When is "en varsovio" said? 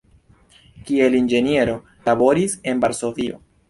2.73-3.45